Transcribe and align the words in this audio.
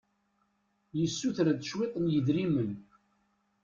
Issuter-d 1.03 1.61
cwiṭ 1.69 1.93
n 1.97 2.05
yidrimen. 2.11 2.71